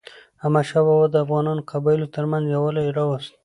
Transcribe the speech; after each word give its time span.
احمدشاه 0.43 0.83
بابا 0.87 1.05
د 1.11 1.15
افغانو 1.23 1.67
قبایلو 1.71 2.11
ترمنځ 2.15 2.43
یووالی 2.47 2.87
راوست. 2.97 3.31